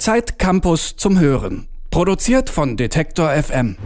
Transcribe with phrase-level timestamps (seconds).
[0.00, 1.68] Zeit Campus zum Hören.
[1.90, 3.76] Produziert von Detektor FM.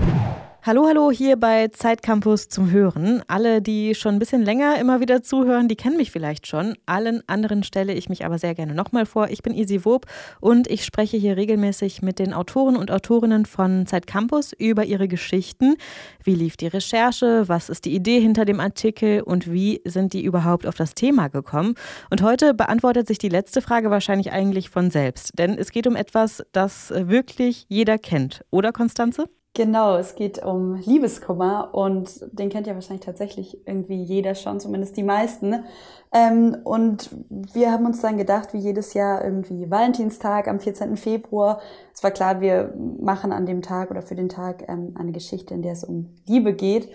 [0.67, 3.23] Hallo, hallo hier bei Zeitcampus zum Hören.
[3.27, 6.75] Alle, die schon ein bisschen länger immer wieder zuhören, die kennen mich vielleicht schon.
[6.87, 9.29] Allen anderen stelle ich mich aber sehr gerne nochmal vor.
[9.29, 10.07] Ich bin Isi Wob
[10.41, 15.75] und ich spreche hier regelmäßig mit den Autoren und Autorinnen von Zeitcampus über ihre Geschichten.
[16.23, 17.47] Wie lief die Recherche?
[17.47, 19.21] Was ist die Idee hinter dem Artikel?
[19.21, 21.75] Und wie sind die überhaupt auf das Thema gekommen?
[22.09, 25.33] Und heute beantwortet sich die letzte Frage wahrscheinlich eigentlich von selbst.
[25.39, 28.47] Denn es geht um etwas, das wirklich jeder kennt.
[28.51, 29.27] Oder, Konstanze?
[29.57, 34.97] Genau, es geht um Liebeskummer und den kennt ja wahrscheinlich tatsächlich irgendwie jeder schon, zumindest
[34.97, 35.65] die meisten.
[36.13, 40.97] Ähm, und wir haben uns dann gedacht, wie jedes Jahr irgendwie Valentinstag am 14.
[40.97, 41.61] Februar.
[41.93, 45.55] Es war klar, wir machen an dem Tag oder für den Tag ähm, eine Geschichte,
[45.55, 46.89] in der es um Liebe geht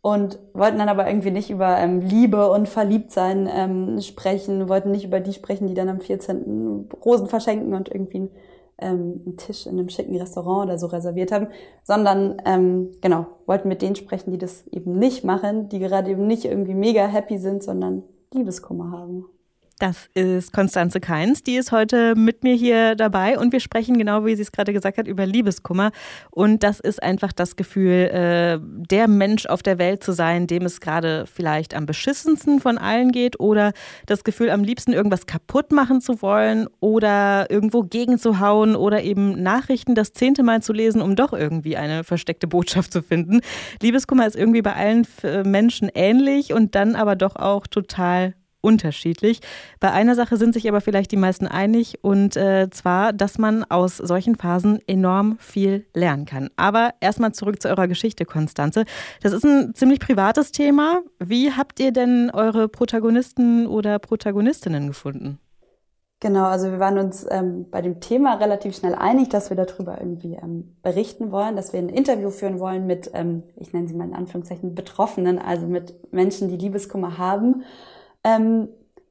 [0.00, 5.04] und wollten dann aber irgendwie nicht über ähm, Liebe und Verliebtsein ähm, sprechen, wollten nicht
[5.04, 6.90] über die sprechen, die dann am 14.
[7.04, 8.30] Rosen verschenken und irgendwie
[8.84, 11.48] ähm, einen Tisch in einem schicken Restaurant oder so reserviert haben,
[11.82, 16.26] sondern ähm, genau, wollten mit denen sprechen, die das eben nicht machen, die gerade eben
[16.26, 19.24] nicht irgendwie mega happy sind, sondern Liebeskummer haben.
[19.78, 21.42] Das ist Konstanze Keins.
[21.42, 24.72] Die ist heute mit mir hier dabei und wir sprechen genau, wie sie es gerade
[24.72, 25.90] gesagt hat, über Liebeskummer.
[26.30, 30.62] Und das ist einfach das Gefühl, äh, der Mensch auf der Welt zu sein, dem
[30.62, 33.72] es gerade vielleicht am beschissensten von allen geht oder
[34.06, 39.96] das Gefühl, am liebsten irgendwas kaputt machen zu wollen oder irgendwo gegenzuhauen oder eben Nachrichten
[39.96, 43.40] das zehnte Mal zu lesen, um doch irgendwie eine versteckte Botschaft zu finden.
[43.82, 49.40] Liebeskummer ist irgendwie bei allen äh, Menschen ähnlich und dann aber doch auch total unterschiedlich.
[49.78, 53.62] Bei einer Sache sind sich aber vielleicht die meisten einig und äh, zwar, dass man
[53.64, 56.48] aus solchen Phasen enorm viel lernen kann.
[56.56, 58.84] Aber erstmal zurück zu eurer Geschichte, Konstanze.
[59.22, 61.02] Das ist ein ziemlich privates Thema.
[61.18, 65.38] Wie habt ihr denn eure Protagonisten oder Protagonistinnen gefunden?
[66.20, 69.98] Genau, also wir waren uns ähm, bei dem Thema relativ schnell einig, dass wir darüber
[69.98, 73.94] irgendwie ähm, berichten wollen, dass wir ein Interview führen wollen mit, ähm, ich nenne sie
[73.94, 77.64] mal in Anführungszeichen, Betroffenen, also mit Menschen, die Liebeskummer haben
[78.24, 78.68] ähm,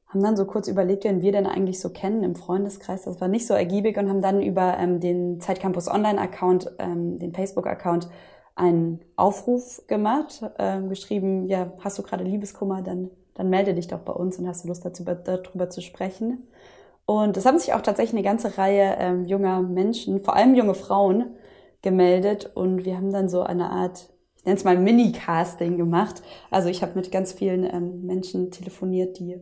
[0.08, 3.02] haben dann so kurz überlegt, wen wir denn eigentlich so kennen im Freundeskreis.
[3.02, 7.32] Das war nicht so ergiebig und haben dann über ähm, den Zeitcampus Online-Account, ähm, den
[7.32, 8.08] Facebook-Account,
[8.54, 13.98] einen Aufruf gemacht, ähm, geschrieben, ja, hast du gerade Liebeskummer, dann, dann melde dich doch
[13.98, 16.46] bei uns und hast du Lust dazu, darüber zu sprechen.
[17.06, 20.74] Und es haben sich auch tatsächlich eine ganze Reihe ähm, junger Menschen, vor allem junge
[20.74, 21.26] Frauen,
[21.82, 24.08] gemeldet und wir haben dann so eine Art
[24.44, 26.22] nenne es mal Mini-Casting gemacht.
[26.50, 29.36] Also ich habe mit ganz vielen ähm, Menschen telefoniert, die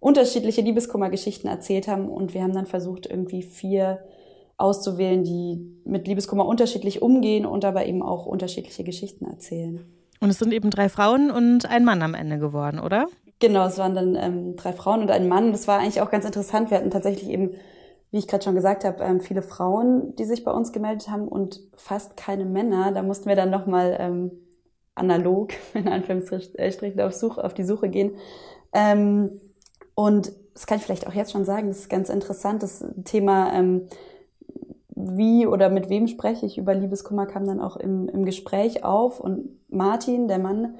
[0.00, 4.00] unterschiedliche Liebeskummergeschichten erzählt haben und wir haben dann versucht, irgendwie vier
[4.56, 9.80] auszuwählen, die mit Liebeskummer unterschiedlich umgehen und aber eben auch unterschiedliche Geschichten erzählen.
[10.20, 13.08] Und es sind eben drei Frauen und ein Mann am Ende geworden, oder?
[13.38, 15.52] Genau, es waren dann ähm, drei Frauen und ein Mann.
[15.52, 16.70] Das war eigentlich auch ganz interessant.
[16.70, 17.52] Wir hatten tatsächlich eben,
[18.10, 21.28] wie ich gerade schon gesagt habe, ähm, viele Frauen, die sich bei uns gemeldet haben
[21.28, 22.92] und fast keine Männer.
[22.92, 24.32] Da mussten wir dann nochmal ähm,
[24.94, 28.16] analog, in Anführungsstrichen, auf, Suche, auf die Suche gehen.
[28.72, 29.40] Ähm,
[29.94, 33.52] und das kann ich vielleicht auch jetzt schon sagen, das ist ganz interessant, das Thema,
[33.54, 33.88] ähm,
[34.88, 39.20] wie oder mit wem spreche ich über Liebeskummer, kam dann auch im, im Gespräch auf.
[39.20, 40.74] Und Martin, der Mann,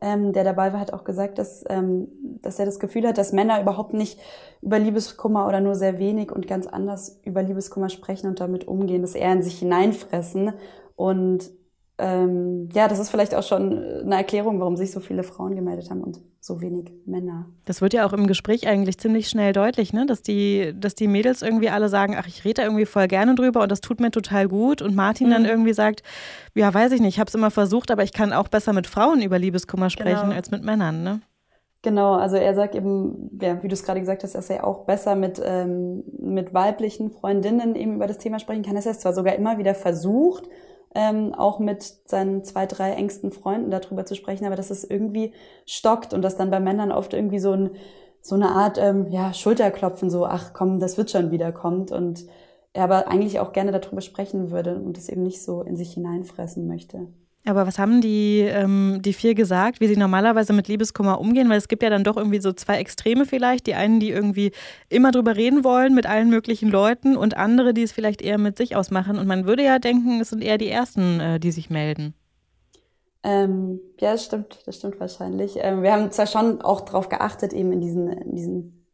[0.00, 2.08] ähm, der dabei war, hat auch gesagt, dass, ähm,
[2.42, 4.20] dass er das Gefühl hat, dass Männer überhaupt nicht
[4.60, 9.02] über Liebeskummer oder nur sehr wenig und ganz anders über Liebeskummer sprechen und damit umgehen,
[9.02, 10.52] dass eher in sich hineinfressen.
[10.96, 11.50] Und
[11.98, 15.90] ähm, ja, das ist vielleicht auch schon eine Erklärung, warum sich so viele Frauen gemeldet
[15.90, 17.46] haben und so wenig Männer.
[17.64, 20.06] Das wird ja auch im Gespräch eigentlich ziemlich schnell deutlich, ne?
[20.06, 23.34] dass, die, dass die Mädels irgendwie alle sagen, ach, ich rede da irgendwie voll gerne
[23.34, 24.82] drüber und das tut mir total gut.
[24.82, 25.32] Und Martin mhm.
[25.32, 26.02] dann irgendwie sagt,
[26.54, 28.86] ja, weiß ich nicht, ich habe es immer versucht, aber ich kann auch besser mit
[28.86, 30.36] Frauen über Liebeskummer sprechen genau.
[30.36, 31.02] als mit Männern.
[31.02, 31.20] Ne?
[31.82, 34.86] Genau, also er sagt eben, ja, wie du es gerade gesagt hast, dass er auch
[34.86, 38.74] besser mit, ähm, mit weiblichen Freundinnen eben über das Thema sprechen kann.
[38.74, 40.48] Das heißt zwar sogar immer wieder versucht,
[40.96, 45.34] ähm, auch mit seinen zwei, drei engsten Freunden darüber zu sprechen, aber dass es irgendwie
[45.66, 47.70] stockt und dass dann bei Männern oft irgendwie so, ein,
[48.22, 52.24] so eine Art ähm, ja, Schulterklopfen, so, ach komm, das wird schon wieder kommt und
[52.72, 55.92] er aber eigentlich auch gerne darüber sprechen würde und es eben nicht so in sich
[55.92, 57.08] hineinfressen möchte.
[57.46, 61.48] Aber was haben die, ähm, die vier gesagt, wie sie normalerweise mit Liebeskummer umgehen?
[61.48, 63.68] Weil es gibt ja dann doch irgendwie so zwei Extreme vielleicht.
[63.68, 64.50] Die einen, die irgendwie
[64.88, 68.58] immer drüber reden wollen mit allen möglichen Leuten und andere, die es vielleicht eher mit
[68.58, 69.16] sich ausmachen.
[69.18, 72.14] Und man würde ja denken, es sind eher die Ersten, äh, die sich melden.
[73.22, 75.54] Ähm, ja, das stimmt, das stimmt wahrscheinlich.
[75.56, 78.86] Ähm, wir haben zwar schon auch darauf geachtet, eben in diesen, in diesen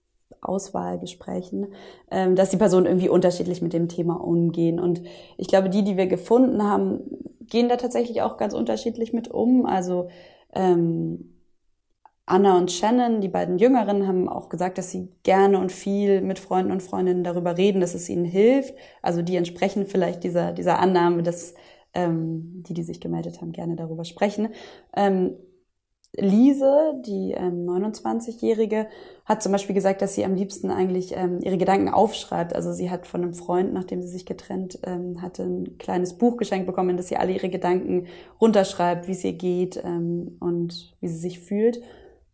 [0.43, 1.69] Auswahlgesprächen,
[2.11, 4.81] ähm, dass die Personen irgendwie unterschiedlich mit dem Thema umgehen.
[4.81, 5.03] Und
[5.39, 7.01] ich glaube, die, die wir gefunden haben,
[7.53, 9.67] gehen da tatsächlich auch ganz unterschiedlich mit um.
[9.67, 10.09] Also
[10.55, 11.35] ähm,
[12.25, 16.39] Anna und Shannon, die beiden Jüngeren, haben auch gesagt, dass sie gerne und viel mit
[16.39, 18.75] Freunden und Freundinnen darüber reden, dass es ihnen hilft.
[19.03, 21.55] Also die entsprechen vielleicht dieser, dieser Annahme, dass
[21.93, 24.49] ähm, die, die sich gemeldet haben, gerne darüber sprechen.
[24.97, 25.37] Ähm,
[26.15, 28.87] Lise, die ähm, 29-Jährige,
[29.25, 32.55] hat zum Beispiel gesagt, dass sie am liebsten eigentlich ähm, ihre Gedanken aufschreibt.
[32.55, 36.37] Also sie hat von einem Freund, nachdem sie sich getrennt ähm, hatte, ein kleines Buch
[36.37, 38.09] geschenkt bekommen, in das sie alle ihre Gedanken
[38.41, 41.81] runterschreibt, wie es ihr geht ähm, und wie sie sich fühlt.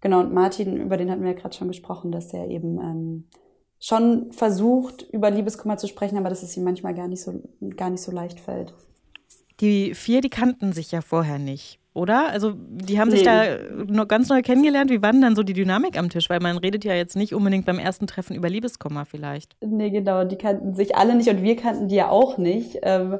[0.00, 3.24] Genau, und Martin, über den hatten wir ja gerade schon gesprochen, dass er eben ähm,
[3.78, 7.42] schon versucht, über Liebeskummer zu sprechen, aber dass es ihm manchmal gar nicht so,
[7.76, 8.74] gar nicht so leicht fällt.
[9.60, 12.30] Die vier, die kannten sich ja vorher nicht oder?
[12.30, 13.16] Also die haben nee.
[13.16, 14.90] sich da ganz neu kennengelernt.
[14.90, 16.30] Wie war denn dann so die Dynamik am Tisch?
[16.30, 19.56] Weil man redet ja jetzt nicht unbedingt beim ersten Treffen über Liebeskummer vielleicht.
[19.60, 20.24] Nee, genau.
[20.24, 22.78] Die kannten sich alle nicht und wir kannten die ja auch nicht.
[22.82, 23.18] Ähm,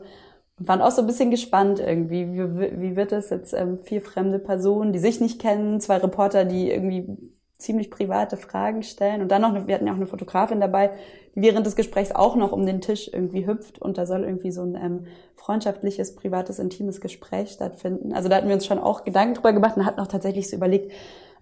[0.59, 2.27] waren auch so ein bisschen gespannt irgendwie.
[2.33, 6.45] Wie, wie wird das jetzt ähm, vier fremde Personen, die sich nicht kennen, zwei Reporter,
[6.45, 7.19] die irgendwie
[7.59, 10.91] ziemlich private Fragen stellen und dann noch, wir hatten ja auch eine Fotografin dabei,
[11.35, 14.53] die während des Gesprächs auch noch um den Tisch irgendwie hüpft und da soll irgendwie
[14.53, 18.13] so ein ähm, freundschaftliches, privates, intimes Gespräch stattfinden.
[18.13, 20.57] Also da hatten wir uns schon auch Gedanken drüber gemacht und hatten auch tatsächlich so
[20.57, 20.93] überlegt,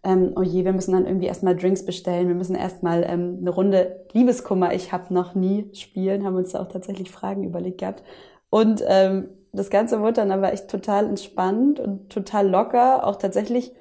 [0.04, 3.50] ähm, oh je, wir müssen dann irgendwie erstmal Drinks bestellen, wir müssen erstmal ähm, eine
[3.50, 8.02] Runde Liebeskummer, ich habe noch nie spielen, haben uns da auch tatsächlich Fragen überlegt gehabt.
[8.48, 13.72] Und ähm, das Ganze wurde dann aber echt total entspannt und total locker, auch tatsächlich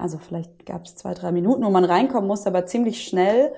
[0.00, 3.52] also vielleicht gab es zwei, drei Minuten, wo man reinkommen musste, aber ziemlich schnell.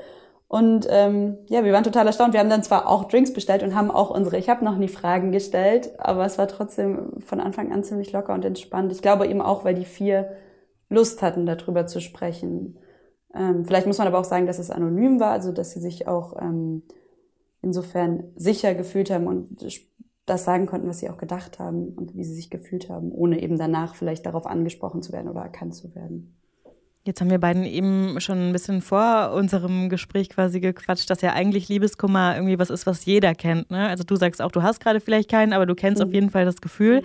[0.49, 2.35] Und ähm, ja, wir waren total erstaunt.
[2.35, 4.89] Wir haben dann zwar auch Drinks bestellt und haben auch unsere, ich habe noch nie
[4.89, 8.93] Fragen gestellt, aber es war trotzdem von Anfang an ziemlich locker und entspannt.
[8.93, 10.33] Ich glaube eben auch, weil die vier
[10.91, 12.79] Lust hatten, darüber zu sprechen.
[13.35, 16.07] Ähm, vielleicht muss man aber auch sagen, dass es anonym war, also dass sie sich
[16.07, 16.83] auch ähm,
[17.63, 19.63] insofern sicher gefühlt haben und
[20.27, 23.43] das sagen konnten, was sie auch gedacht haben und wie sie sich gefühlt haben, ohne
[23.43, 26.35] eben danach vielleicht darauf angesprochen zu werden oder erkannt zu werden.
[27.05, 31.33] Jetzt haben wir beiden eben schon ein bisschen vor unserem Gespräch quasi gequatscht, dass ja
[31.33, 33.73] eigentlich Liebeskummer irgendwie was ist, was jeder kennt.
[33.73, 33.89] Ne?
[33.89, 36.07] Also du sagst auch, du hast gerade vielleicht keinen, aber du kennst mhm.
[36.07, 37.01] auf jeden Fall das Gefühl.
[37.01, 37.05] Mhm.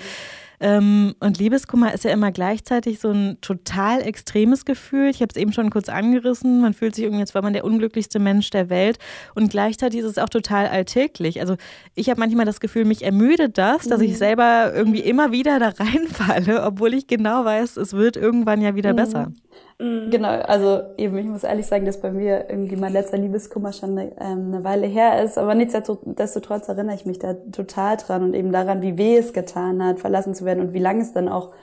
[0.59, 5.09] Ähm, und Liebeskummer ist ja immer gleichzeitig so ein total extremes Gefühl.
[5.09, 6.61] Ich habe es eben schon kurz angerissen.
[6.61, 8.97] Man fühlt sich irgendwie, als war man der unglücklichste Mensch der Welt.
[9.35, 11.39] Und gleichzeitig ist es auch total alltäglich.
[11.41, 11.57] Also
[11.93, 14.15] ich habe manchmal das Gefühl, mich ermüdet das, dass ich mhm.
[14.15, 18.93] selber irgendwie immer wieder da reinfalle, obwohl ich genau weiß, es wird irgendwann ja wieder
[18.93, 18.97] mhm.
[18.97, 19.31] besser.
[19.79, 20.09] Mhm.
[20.09, 23.91] Genau, also eben, ich muss ehrlich sagen, dass bei mir irgendwie mein letzter Liebeskummer schon
[23.97, 28.33] eine, ähm, eine Weile her ist, aber nichtsdestotrotz erinnere ich mich da total dran und
[28.33, 31.27] eben daran, wie weh es getan hat, verlassen zu werden und wie lange es dann
[31.29, 31.53] auch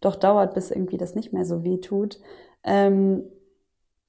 [0.00, 2.20] doch dauert, bis irgendwie das nicht mehr so weh tut.
[2.64, 3.24] Ähm,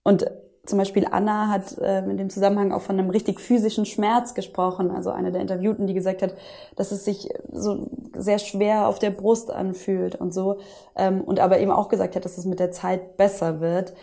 [0.04, 0.26] und
[0.68, 4.92] zum Beispiel Anna hat äh, in dem Zusammenhang auch von einem richtig physischen Schmerz gesprochen.
[4.92, 6.36] Also eine der Interviewten, die gesagt hat,
[6.76, 10.60] dass es sich so sehr schwer auf der Brust anfühlt und so.
[10.96, 13.94] Ähm, und aber eben auch gesagt hat, dass es mit der Zeit besser wird.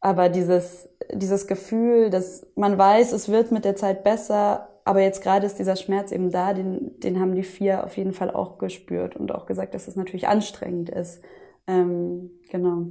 [0.00, 5.22] Aber dieses, dieses Gefühl, dass man weiß, es wird mit der Zeit besser, aber jetzt
[5.22, 8.58] gerade ist dieser Schmerz eben da, den, den haben die vier auf jeden Fall auch
[8.58, 11.22] gespürt und auch gesagt, dass es natürlich anstrengend ist.
[11.66, 12.86] Ähm, genau.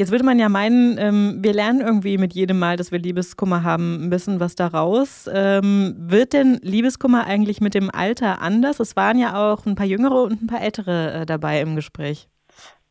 [0.00, 3.64] Jetzt würde man ja meinen, ähm, wir lernen irgendwie mit jedem Mal, dass wir Liebeskummer
[3.64, 5.28] haben, ein bisschen was daraus.
[5.32, 8.78] Ähm, wird denn Liebeskummer eigentlich mit dem Alter anders?
[8.78, 12.28] Es waren ja auch ein paar jüngere und ein paar ältere äh, dabei im Gespräch.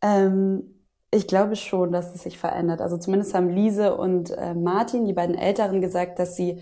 [0.02, 0.64] Ähm,
[1.10, 2.82] ich glaube schon, dass es sich verändert.
[2.82, 6.60] Also zumindest haben Lise und äh, Martin, die beiden Älteren, gesagt, dass sie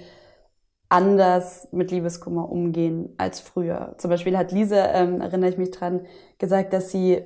[0.89, 3.97] anders mit Liebeskummer umgehen als früher.
[3.99, 6.07] Zum Beispiel hat Lise, ähm, erinnere ich mich dran,
[6.39, 7.25] gesagt, dass sie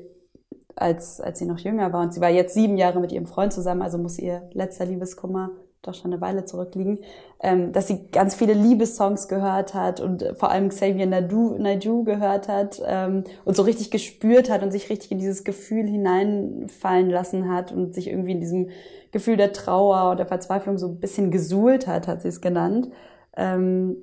[0.81, 2.03] als, als sie noch jünger war.
[2.03, 5.51] Und sie war jetzt sieben Jahre mit ihrem Freund zusammen, also muss ihr letzter Liebeskummer
[5.83, 6.99] doch schon eine Weile zurückliegen,
[7.43, 12.49] ähm, dass sie ganz viele Liebessongs gehört hat und vor allem Xavier Nadu, Nadu gehört
[12.49, 17.51] hat ähm, und so richtig gespürt hat und sich richtig in dieses Gefühl hineinfallen lassen
[17.51, 18.69] hat und sich irgendwie in diesem
[19.11, 22.91] Gefühl der Trauer und der Verzweiflung so ein bisschen gesuhlt hat, hat sie es genannt.
[23.37, 23.97] Ähm,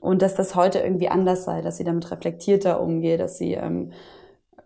[0.00, 3.92] und dass das heute irgendwie anders sei, dass sie damit reflektierter umgeht, dass sie ähm,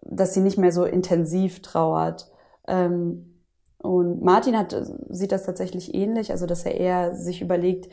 [0.09, 2.31] dass sie nicht mehr so intensiv trauert.
[2.67, 3.43] Ähm,
[3.79, 4.75] und Martin hat,
[5.09, 7.89] sieht das tatsächlich ähnlich, also dass er eher sich überlegt,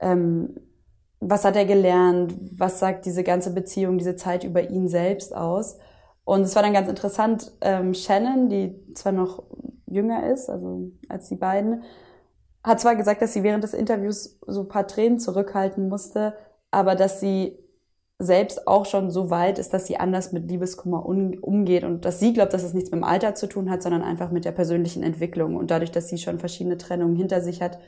[0.00, 0.54] ähm,
[1.20, 5.78] was hat er gelernt, was sagt diese ganze Beziehung, diese Zeit über ihn selbst aus.
[6.24, 9.44] Und es war dann ganz interessant, ähm, Shannon, die zwar noch
[9.86, 11.82] jünger ist, also als die beiden,
[12.62, 16.34] hat zwar gesagt, dass sie während des Interviews so ein paar Tränen zurückhalten musste,
[16.70, 17.58] aber dass sie
[18.22, 22.34] selbst auch schon so weit ist, dass sie anders mit Liebeskummer umgeht und dass sie
[22.34, 25.02] glaubt, dass es nichts mit dem Alter zu tun hat, sondern einfach mit der persönlichen
[25.02, 25.56] Entwicklung.
[25.56, 27.78] Und dadurch, dass sie schon verschiedene Trennungen hinter sich hat,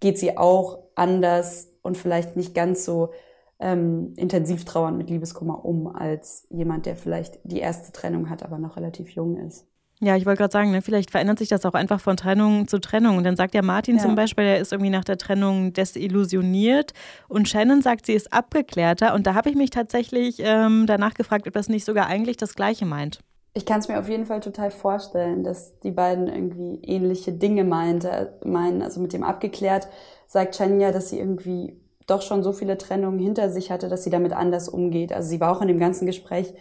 [0.00, 3.10] geht sie auch anders und vielleicht nicht ganz so
[3.58, 8.58] ähm, intensiv trauernd mit Liebeskummer um als jemand, der vielleicht die erste Trennung hat, aber
[8.58, 9.66] noch relativ jung ist.
[10.00, 12.80] Ja, ich wollte gerade sagen, ne, vielleicht verändert sich das auch einfach von Trennung zu
[12.80, 13.16] Trennung.
[13.16, 14.02] Und dann sagt ja Martin ja.
[14.02, 16.92] zum Beispiel, er ist irgendwie nach der Trennung desillusioniert.
[17.28, 19.14] Und Shannon sagt, sie ist abgeklärter.
[19.14, 22.54] Und da habe ich mich tatsächlich ähm, danach gefragt, ob das nicht sogar eigentlich das
[22.54, 23.20] Gleiche meint.
[23.54, 27.64] Ich kann es mir auf jeden Fall total vorstellen, dass die beiden irgendwie ähnliche Dinge
[27.64, 28.82] meinte, meinen.
[28.82, 29.88] Also mit dem abgeklärt
[30.26, 34.04] sagt Shannon ja, dass sie irgendwie doch schon so viele Trennungen hinter sich hatte, dass
[34.04, 35.10] sie damit anders umgeht.
[35.10, 36.52] Also sie war auch in dem ganzen Gespräch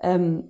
[0.00, 0.48] ähm,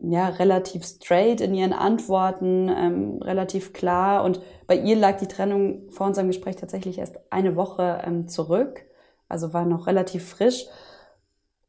[0.00, 4.22] ja, relativ straight in ihren Antworten, ähm, relativ klar.
[4.24, 8.84] Und bei ihr lag die Trennung vor unserem Gespräch tatsächlich erst eine Woche ähm, zurück,
[9.28, 10.66] also war noch relativ frisch.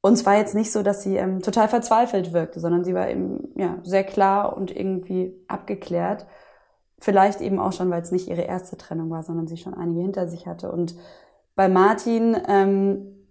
[0.01, 3.09] Und es war jetzt nicht so, dass sie ähm, total verzweifelt wirkte, sondern sie war
[3.09, 6.25] eben ja, sehr klar und irgendwie abgeklärt.
[6.99, 10.01] Vielleicht eben auch schon, weil es nicht ihre erste Trennung war, sondern sie schon einige
[10.01, 10.71] hinter sich hatte.
[10.71, 10.95] Und
[11.55, 13.27] bei Martin, ähm,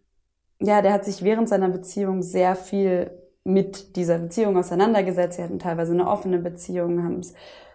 [0.59, 3.11] ja, der hat sich während seiner Beziehung sehr viel
[3.49, 5.39] mit dieser Beziehung auseinandergesetzt.
[5.39, 7.33] Sie hatten teilweise eine offene Beziehung, haben es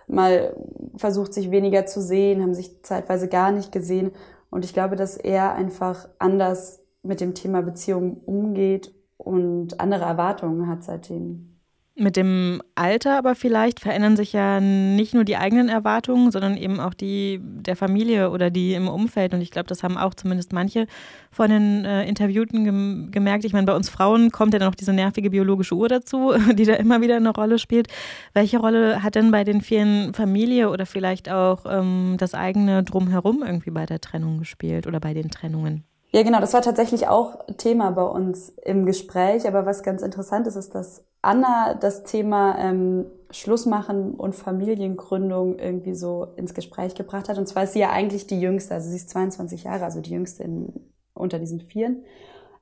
[0.07, 0.55] mal
[0.95, 4.11] versucht, sich weniger zu sehen, haben sich zeitweise gar nicht gesehen.
[4.51, 10.67] Und ich glaube, dass er einfach anders mit dem Thema Beziehung umgeht und andere Erwartungen
[10.67, 11.52] hat seitdem.
[11.95, 16.79] Mit dem Alter aber vielleicht verändern sich ja nicht nur die eigenen Erwartungen, sondern eben
[16.79, 19.35] auch die der Familie oder die im Umfeld.
[19.35, 20.87] Und ich glaube, das haben auch zumindest manche
[21.29, 23.45] von den äh, Interviewten gem gemerkt.
[23.45, 26.73] Ich meine, bei uns Frauen kommt ja noch diese nervige biologische Uhr dazu, die da
[26.73, 27.89] immer wieder eine Rolle spielt.
[28.33, 33.43] Welche Rolle hat denn bei den vielen Familie oder vielleicht auch ähm, das eigene Drumherum
[33.45, 35.83] irgendwie bei der Trennung gespielt oder bei den Trennungen?
[36.09, 39.47] Ja, genau, das war tatsächlich auch Thema bei uns im Gespräch.
[39.47, 45.95] Aber was ganz interessant ist, ist, dass Anna das Thema ähm, Schlussmachen und Familiengründung irgendwie
[45.95, 47.37] so ins Gespräch gebracht hat.
[47.37, 50.11] Und zwar ist sie ja eigentlich die Jüngste, also sie ist 22 Jahre, also die
[50.11, 50.73] Jüngste in,
[51.13, 52.03] unter diesen Vieren.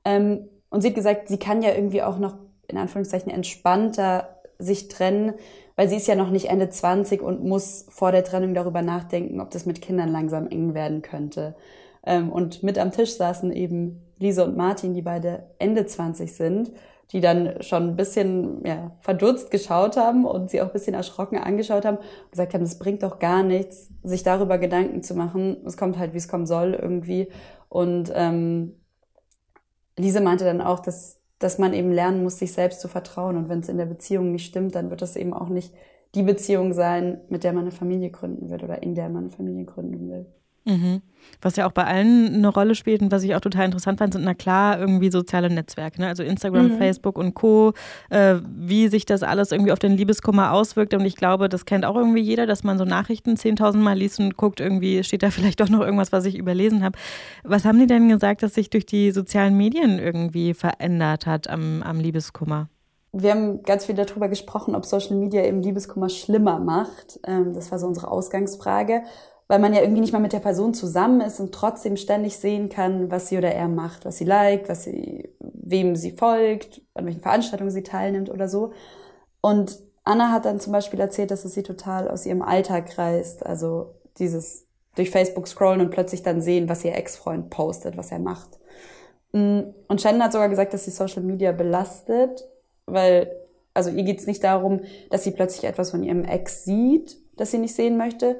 [0.04, 2.36] Ähm, und sie hat gesagt, sie kann ja irgendwie auch noch
[2.68, 5.34] in Anführungszeichen entspannter sich trennen,
[5.74, 9.40] weil sie ist ja noch nicht Ende 20 und muss vor der Trennung darüber nachdenken,
[9.40, 11.56] ob das mit Kindern langsam eng werden könnte.
[12.06, 16.70] Ähm, und mit am Tisch saßen eben Lise und Martin, die beide Ende 20 sind
[17.12, 21.38] die dann schon ein bisschen ja, verdutzt geschaut haben und sie auch ein bisschen erschrocken
[21.38, 25.58] angeschaut haben und gesagt haben, es bringt doch gar nichts, sich darüber Gedanken zu machen.
[25.66, 27.28] Es kommt halt, wie es kommen soll irgendwie.
[27.68, 28.80] Und ähm,
[29.98, 33.36] Lise meinte dann auch, dass, dass man eben lernen muss, sich selbst zu vertrauen.
[33.36, 35.74] Und wenn es in der Beziehung nicht stimmt, dann wird das eben auch nicht
[36.14, 39.30] die Beziehung sein, mit der man eine Familie gründen will oder in der man eine
[39.30, 40.26] Familie gründen will.
[40.64, 41.02] Mhm.
[41.40, 44.12] Was ja auch bei allen eine Rolle spielt und was ich auch total interessant fand,
[44.12, 46.08] sind na klar irgendwie soziale Netzwerke, ne?
[46.08, 46.78] also Instagram, mhm.
[46.78, 47.72] Facebook und Co.,
[48.10, 50.94] äh, wie sich das alles irgendwie auf den Liebeskummer auswirkt.
[50.94, 54.20] Und ich glaube, das kennt auch irgendwie jeder, dass man so Nachrichten 10.000 Mal liest
[54.20, 56.98] und guckt, irgendwie steht da vielleicht doch noch irgendwas, was ich überlesen habe.
[57.44, 61.82] Was haben die denn gesagt, dass sich durch die sozialen Medien irgendwie verändert hat am,
[61.82, 62.68] am Liebeskummer?
[63.14, 67.20] wir haben ganz viel darüber gesprochen, ob Social Media eben Liebeskummer schlimmer macht.
[67.26, 69.02] Ähm, das war so unsere Ausgangsfrage
[69.52, 72.70] weil man ja irgendwie nicht mal mit der Person zusammen ist und trotzdem ständig sehen
[72.70, 77.04] kann, was sie oder er macht, was sie liked, was sie, wem sie folgt, an
[77.04, 78.72] welchen Veranstaltungen sie teilnimmt oder so.
[79.42, 83.44] Und Anna hat dann zum Beispiel erzählt, dass es sie total aus ihrem Alltag reißt.
[83.44, 88.20] Also dieses durch Facebook scrollen und plötzlich dann sehen, was ihr Ex-Freund postet, was er
[88.20, 88.58] macht.
[89.32, 92.48] Mm, und Shannon hat sogar gesagt, dass sie Social Media belastet,
[92.86, 93.30] weil,
[93.74, 94.80] also ihr geht es nicht darum,
[95.10, 98.36] dass sie plötzlich etwas von ihrem Ex sieht, das sie nicht sehen möchte,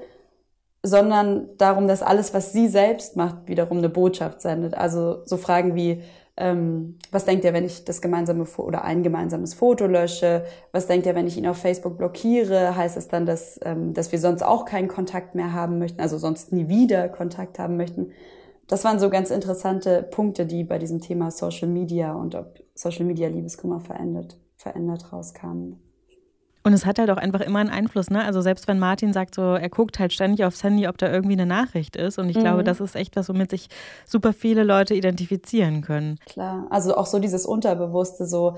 [0.83, 4.75] sondern darum, dass alles, was sie selbst macht, wiederum eine Botschaft sendet.
[4.75, 6.03] Also so Fragen wie,
[6.37, 10.45] ähm, was denkt ihr, wenn ich das gemeinsame Fo oder ein gemeinsames Foto lösche?
[10.73, 12.77] Was denkt ihr, wenn ich ihn auf Facebook blockiere?
[12.77, 16.19] Heißt es dann, dass, ähm, dass wir sonst auch keinen Kontakt mehr haben möchten, also
[16.19, 18.11] sonst nie wieder Kontakt haben möchten?
[18.67, 23.05] Das waren so ganz interessante Punkte, die bei diesem Thema Social Media und ob Social
[23.05, 25.79] Media Liebeskummer verändert, verändert rauskamen.
[26.65, 28.25] Und es hat halt auch einfach immer einen Einfluss, ne?
[28.25, 31.33] Also selbst wenn Martin sagt, so er guckt halt ständig aufs Handy, ob da irgendwie
[31.33, 32.19] eine Nachricht ist.
[32.19, 32.43] Und ich mhm.
[32.43, 33.69] glaube, das ist echt was, womit sich
[34.07, 36.19] super viele Leute identifizieren können.
[36.27, 38.57] Klar, also auch so dieses Unterbewusste, so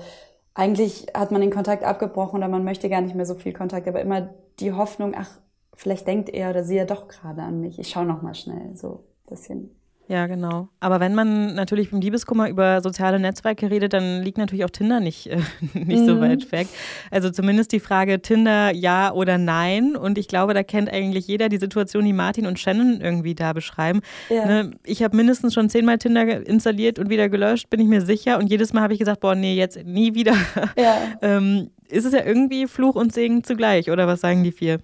[0.53, 3.87] eigentlich hat man den Kontakt abgebrochen oder man möchte gar nicht mehr so viel Kontakt,
[3.87, 5.29] aber immer die Hoffnung, ach,
[5.73, 7.77] vielleicht denkt er oder sie ja doch gerade an mich.
[7.79, 9.75] Ich schaue noch mal schnell, so ein bisschen.
[10.07, 10.69] Ja, genau.
[10.79, 14.99] Aber wenn man natürlich beim Liebeskummer über soziale Netzwerke redet, dann liegt natürlich auch Tinder
[14.99, 15.37] nicht, äh,
[15.73, 16.05] nicht mhm.
[16.05, 16.67] so weit weg.
[17.09, 19.95] Also zumindest die Frage Tinder ja oder nein.
[19.95, 23.53] Und ich glaube, da kennt eigentlich jeder die Situation, die Martin und Shannon irgendwie da
[23.53, 24.01] beschreiben.
[24.29, 24.45] Ja.
[24.45, 28.37] Ne, ich habe mindestens schon zehnmal Tinder installiert und wieder gelöscht, bin ich mir sicher.
[28.37, 30.35] Und jedes Mal habe ich gesagt, boah, nee, jetzt nie wieder.
[30.77, 30.97] Ja.
[31.21, 34.79] ähm, ist es ja irgendwie Fluch und Segen zugleich, oder was sagen die vier?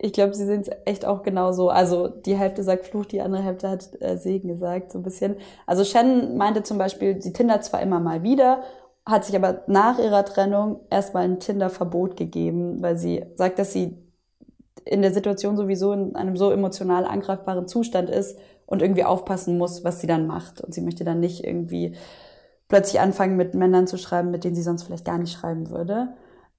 [0.00, 1.70] Ich glaube, sie sind echt auch genauso.
[1.70, 5.36] Also die Hälfte sagt Fluch, die andere Hälfte hat äh, Segen gesagt, so ein bisschen.
[5.66, 8.62] Also Shannon meinte zum Beispiel, sie tindert zwar immer mal wieder,
[9.04, 13.98] hat sich aber nach ihrer Trennung erstmal ein Tinder-Verbot gegeben, weil sie sagt, dass sie
[14.84, 19.82] in der Situation sowieso in einem so emotional angreifbaren Zustand ist und irgendwie aufpassen muss,
[19.82, 20.60] was sie dann macht.
[20.60, 21.96] Und sie möchte dann nicht irgendwie
[22.68, 26.08] plötzlich anfangen, mit Männern zu schreiben, mit denen sie sonst vielleicht gar nicht schreiben würde.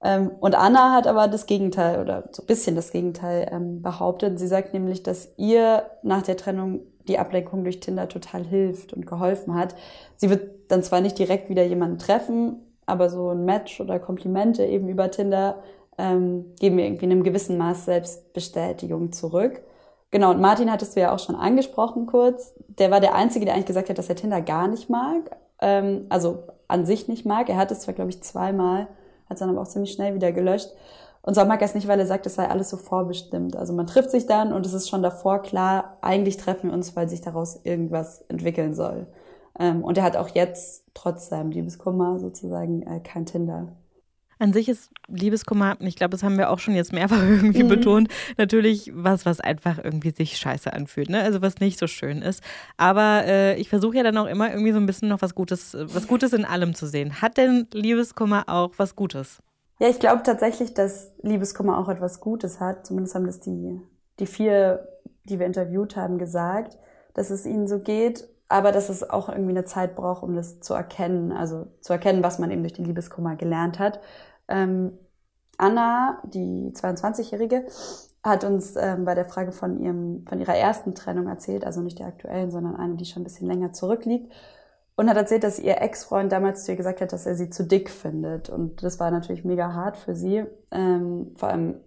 [0.02, 4.38] Ähm, und Anna hat aber das Gegenteil oder so ein bisschen das Gegenteil ähm, behauptet.
[4.38, 9.06] Sie sagt nämlich, dass ihr nach der Trennung die Ablenkung durch Tinder total hilft und
[9.06, 9.74] geholfen hat.
[10.16, 14.64] Sie wird dann zwar nicht direkt wieder jemanden treffen, aber so ein Match oder Komplimente
[14.64, 15.62] eben über Tinder
[15.98, 19.62] ähm, geben mir irgendwie in einem gewissen Maß Selbstbestätigung zurück.
[20.10, 22.54] Genau, und Martin hattest du ja auch schon angesprochen kurz.
[22.66, 25.36] Der war der Einzige, der eigentlich gesagt hat, dass er Tinder gar nicht mag.
[25.60, 27.48] Ähm, also an sich nicht mag.
[27.48, 28.88] Er hat es zwar, glaube ich, zweimal,
[29.30, 30.70] hat es dann aber auch ziemlich schnell wieder gelöscht.
[31.22, 33.56] Und so mag er es nicht, weil er sagt, es sei alles so vorbestimmt.
[33.56, 36.96] Also man trifft sich dann und es ist schon davor klar, eigentlich treffen wir uns,
[36.96, 39.06] weil sich daraus irgendwas entwickeln soll.
[39.58, 43.68] Ähm, und er hat auch jetzt, trotz seinem Liebeskummer sozusagen, äh, kein Tinder.
[44.40, 47.68] An sich ist Liebeskummer, ich glaube, das haben wir auch schon jetzt mehrfach irgendwie mhm.
[47.68, 51.22] betont, natürlich was, was einfach irgendwie sich scheiße anfühlt, ne?
[51.22, 52.42] Also was nicht so schön ist.
[52.78, 55.76] Aber äh, ich versuche ja dann auch immer irgendwie so ein bisschen noch was Gutes,
[55.78, 57.20] was Gutes in allem zu sehen.
[57.20, 59.40] Hat denn Liebeskummer auch was Gutes?
[59.78, 62.86] Ja, ich glaube tatsächlich, dass Liebeskummer auch etwas Gutes hat.
[62.86, 63.78] Zumindest haben das die,
[64.18, 64.88] die vier,
[65.24, 66.78] die wir interviewt haben, gesagt,
[67.12, 70.58] dass es ihnen so geht aber dass es auch irgendwie eine Zeit braucht, um das
[70.58, 74.00] zu erkennen, also zu erkennen, was man eben durch den Liebeskummer gelernt hat.
[74.50, 74.98] Ähm,
[75.56, 77.66] Anna, die 22-Jährige,
[78.22, 81.98] hat uns ähm, bei der Frage von ihrem, von ihrer ersten Trennung erzählt, also nicht
[81.98, 84.32] der aktuellen, sondern eine, die schon ein bisschen länger zurückliegt.
[84.96, 87.64] Und hat erzählt, dass ihr Ex-Freund damals zu ihr gesagt hat, dass er sie zu
[87.64, 88.50] dick findet.
[88.50, 90.44] Und das war natürlich mega hart für sie.
[90.70, 91.80] Ähm, vor allem,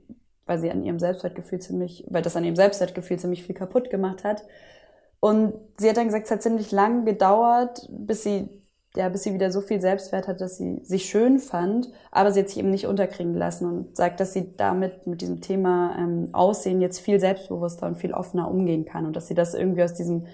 [0.47, 4.23] weil sie an ihrem Selbstwertgefühl ziemlich, weil das an ihrem Selbstwertgefühl ziemlich viel kaputt gemacht
[4.23, 4.43] hat.
[5.19, 8.49] Und sie hat dann gesagt, es hat ziemlich lang gedauert, bis sie
[8.95, 12.41] ja, bis sie wieder so viel Selbstwert hat, dass sie sich schön fand, aber sie
[12.41, 16.29] hat sich eben nicht unterkriegen lassen und sagt, dass sie damit mit diesem Thema ähm,
[16.31, 19.93] Aussehen jetzt viel selbstbewusster und viel offener umgehen kann und dass sie das irgendwie aus
[19.93, 20.25] diesem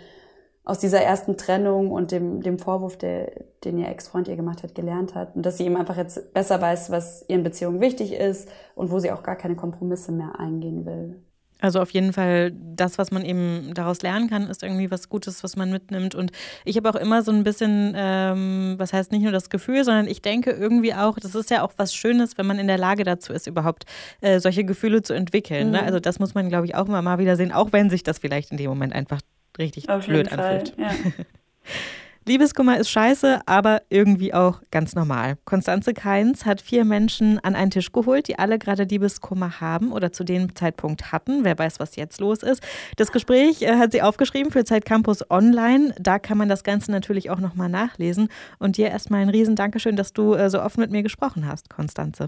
[0.70, 3.32] aus dieser ersten Trennung und dem, dem Vorwurf, der,
[3.64, 5.36] den ihr Ex-Freund ihr gemacht hat, gelernt hat.
[5.36, 9.00] Und dass sie eben einfach jetzt besser weiß, was ihren Beziehungen wichtig ist und wo
[9.00, 11.24] sie auch gar keine Kompromisse mehr eingehen will.
[11.62, 15.44] Also auf jeden Fall, das, was man eben daraus lernen kann, ist irgendwie was Gutes,
[15.44, 16.16] was man mitnimmt.
[16.16, 16.32] Und
[16.64, 20.08] ich habe auch immer so ein bisschen, ähm, was heißt nicht nur das Gefühl, sondern
[20.08, 23.04] ich denke irgendwie auch, das ist ja auch was Schönes, wenn man in der Lage
[23.04, 23.86] dazu ist, überhaupt
[24.22, 25.72] äh, solche Gefühle zu entwickeln.
[25.72, 25.80] Ne?
[25.80, 25.84] Mhm.
[25.84, 25.84] Ne?
[25.84, 28.20] Also das muss man, glaube ich, auch immer mal wieder sehen, auch wenn sich das
[28.20, 29.20] vielleicht in dem Moment einfach
[29.58, 30.76] richtig auf blöd anfühlt.
[30.78, 30.92] Ja.
[32.30, 35.38] Liebeskummer ist scheiße, aber irgendwie auch ganz normal.
[35.46, 40.12] Konstanze Keins hat vier Menschen an einen Tisch geholt, die alle gerade Liebeskummer haben oder
[40.12, 41.44] zu dem Zeitpunkt hatten.
[41.44, 42.62] Wer weiß, was jetzt los ist.
[42.98, 45.96] Das Gespräch äh, hat sie aufgeschrieben für Zeit Campus Online.
[46.00, 48.30] Da kann man das Ganze natürlich auch nochmal nachlesen.
[48.60, 51.72] Und dir erstmal ein riesen Dankeschön, dass du äh, so offen mit mir gesprochen hast,
[51.72, 52.28] Konstanze.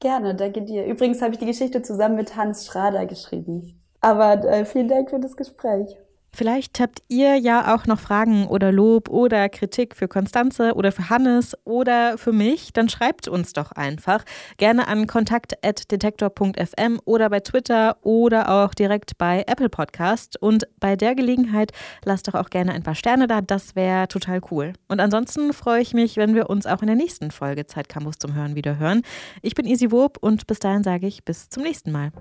[0.00, 0.84] Gerne, danke dir.
[0.84, 3.80] Übrigens habe ich die Geschichte zusammen mit Hans Schrader geschrieben.
[4.02, 5.96] Aber äh, vielen Dank für das Gespräch.
[6.32, 11.10] Vielleicht habt ihr ja auch noch Fragen oder Lob oder Kritik für Konstanze oder für
[11.10, 12.72] Hannes oder für mich.
[12.72, 14.24] Dann schreibt uns doch einfach
[14.56, 20.40] gerne an kontakt.detektor.fm oder bei Twitter oder auch direkt bei Apple Podcast.
[20.40, 21.72] Und bei der Gelegenheit
[22.04, 23.40] lasst doch auch gerne ein paar Sterne da.
[23.40, 24.72] Das wäre total cool.
[24.88, 28.18] Und ansonsten freue ich mich, wenn wir uns auch in der nächsten Folge Zeit Campus
[28.18, 29.02] zum Hören wieder hören.
[29.42, 32.12] Ich bin Easy Wob und bis dahin sage ich bis zum nächsten Mal.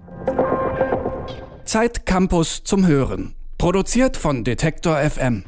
[1.63, 3.38] Zeit Campus zum Hören.
[3.59, 5.43] Produziert von Detektor FM.